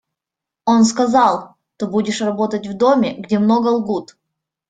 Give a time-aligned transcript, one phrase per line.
[0.65, 4.17] Он сказал: «Ты будешь работать в доме, где много лгут».